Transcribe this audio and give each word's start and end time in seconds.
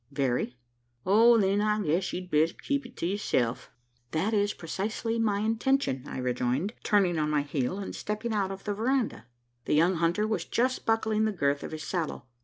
"Very." 0.11 0.57
"Oh, 1.05 1.37
then, 1.37 1.61
I 1.61 1.79
guess, 1.79 2.11
you'd 2.11 2.31
better 2.31 2.55
keep 2.55 2.87
it 2.87 2.97
to 2.97 3.05
yourself." 3.05 3.69
"That 4.09 4.33
is 4.33 4.51
precisely 4.51 5.19
my 5.19 5.41
intention," 5.41 6.05
I 6.07 6.17
rejoined, 6.17 6.73
turning 6.81 7.19
on 7.19 7.29
my 7.29 7.43
heel, 7.43 7.77
and 7.77 7.95
stepping 7.95 8.33
out 8.33 8.49
of 8.49 8.63
the 8.63 8.73
verandah. 8.73 9.27
The 9.65 9.75
young 9.75 9.97
hunter 9.97 10.25
was 10.27 10.43
just 10.43 10.87
buckling 10.87 11.25
the 11.25 11.31
girth 11.31 11.61
of 11.61 11.71
his 11.71 11.83
saddle. 11.83 12.25